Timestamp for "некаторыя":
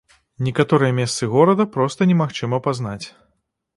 0.45-0.95